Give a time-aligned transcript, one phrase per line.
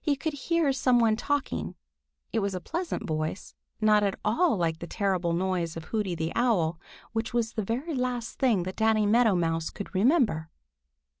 [0.00, 1.76] He could hear some one talking.
[2.32, 6.32] It was a pleasant voice, not at all like the terrible voice of Hooty the
[6.34, 6.80] Owl,
[7.12, 10.50] which was the very last thing that Danny Meadow Mouse could remember.